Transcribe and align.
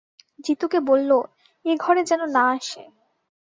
জিতুকে 0.39 0.79
বলল, 0.81 1.11
এ 1.65 1.71
ঘরে 1.77 2.01
যেন 2.03 2.21
না 2.27 2.43
আসে। 2.51 2.83